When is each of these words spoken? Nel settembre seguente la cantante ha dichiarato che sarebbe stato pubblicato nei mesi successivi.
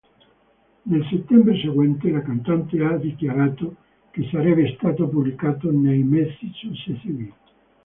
Nel 0.85 1.05
settembre 1.11 1.59
seguente 1.59 2.09
la 2.09 2.23
cantante 2.23 2.83
ha 2.83 2.97
dichiarato 2.97 3.75
che 4.09 4.27
sarebbe 4.31 4.73
stato 4.75 5.07
pubblicato 5.07 5.69
nei 5.69 6.01
mesi 6.01 6.51
successivi. 6.55 7.31